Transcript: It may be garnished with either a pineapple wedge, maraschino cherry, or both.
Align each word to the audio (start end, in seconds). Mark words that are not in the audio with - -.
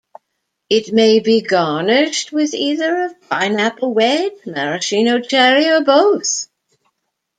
It 0.67 0.91
may 0.91 1.19
be 1.19 1.41
garnished 1.41 2.31
with 2.31 2.55
either 2.55 3.03
a 3.03 3.13
pineapple 3.29 3.93
wedge, 3.93 4.31
maraschino 4.47 5.19
cherry, 5.19 5.67
or 5.67 5.81
both. 5.81 6.47